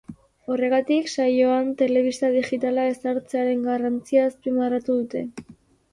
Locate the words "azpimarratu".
4.31-5.01